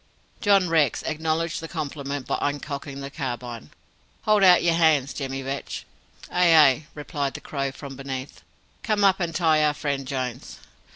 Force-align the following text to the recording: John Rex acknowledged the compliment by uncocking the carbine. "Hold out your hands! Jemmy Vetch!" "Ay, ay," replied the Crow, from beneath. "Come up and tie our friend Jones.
John 0.39 0.67
Rex 0.67 1.03
acknowledged 1.03 1.61
the 1.61 1.67
compliment 1.67 2.25
by 2.25 2.39
uncocking 2.41 3.01
the 3.01 3.11
carbine. 3.11 3.69
"Hold 4.23 4.41
out 4.43 4.63
your 4.63 4.73
hands! 4.73 5.13
Jemmy 5.13 5.43
Vetch!" 5.43 5.85
"Ay, 6.31 6.55
ay," 6.55 6.87
replied 6.95 7.35
the 7.35 7.39
Crow, 7.39 7.71
from 7.71 7.95
beneath. 7.95 8.41
"Come 8.81 9.03
up 9.03 9.19
and 9.19 9.35
tie 9.35 9.63
our 9.63 9.75
friend 9.75 10.07
Jones. 10.07 10.57